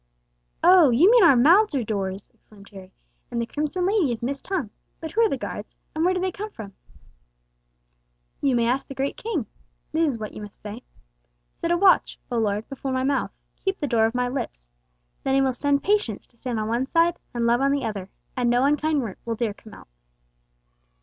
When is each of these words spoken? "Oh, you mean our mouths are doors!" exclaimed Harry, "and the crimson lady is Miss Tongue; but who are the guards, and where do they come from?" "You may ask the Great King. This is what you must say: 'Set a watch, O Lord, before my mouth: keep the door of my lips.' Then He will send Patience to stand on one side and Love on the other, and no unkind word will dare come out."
"Oh, 0.63 0.89
you 0.89 1.11
mean 1.11 1.23
our 1.23 1.35
mouths 1.35 1.75
are 1.75 1.83
doors!" 1.83 2.31
exclaimed 2.33 2.69
Harry, 2.69 2.91
"and 3.29 3.39
the 3.39 3.45
crimson 3.45 3.85
lady 3.85 4.11
is 4.11 4.23
Miss 4.23 4.41
Tongue; 4.41 4.71
but 4.99 5.11
who 5.11 5.21
are 5.21 5.29
the 5.29 5.37
guards, 5.37 5.75
and 5.93 6.03
where 6.03 6.15
do 6.15 6.19
they 6.19 6.31
come 6.31 6.49
from?" 6.49 6.73
"You 8.41 8.55
may 8.55 8.65
ask 8.65 8.87
the 8.87 8.95
Great 8.95 9.15
King. 9.15 9.45
This 9.91 10.09
is 10.09 10.17
what 10.17 10.33
you 10.33 10.41
must 10.41 10.59
say: 10.63 10.81
'Set 11.59 11.69
a 11.69 11.77
watch, 11.77 12.19
O 12.31 12.39
Lord, 12.39 12.67
before 12.67 12.91
my 12.91 13.03
mouth: 13.03 13.29
keep 13.63 13.77
the 13.77 13.85
door 13.85 14.07
of 14.07 14.15
my 14.15 14.27
lips.' 14.27 14.71
Then 15.23 15.35
He 15.35 15.41
will 15.43 15.53
send 15.53 15.83
Patience 15.83 16.25
to 16.25 16.37
stand 16.39 16.59
on 16.59 16.67
one 16.67 16.87
side 16.87 17.19
and 17.31 17.45
Love 17.45 17.61
on 17.61 17.71
the 17.71 17.85
other, 17.85 18.09
and 18.35 18.49
no 18.49 18.65
unkind 18.65 19.03
word 19.03 19.17
will 19.23 19.35
dare 19.35 19.53
come 19.53 19.75
out." 19.75 19.87